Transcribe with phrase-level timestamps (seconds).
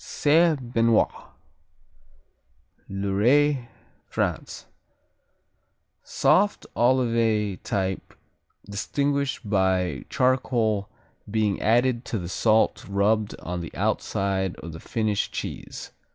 [0.03, 1.11] Saint Benoit
[2.89, 3.67] Loiret,
[4.07, 4.65] France
[6.01, 8.15] Soft Olivet type
[8.67, 10.89] distinguished by charcoal
[11.29, 15.91] being added to the salt rubbed on the outside of the finished cheese.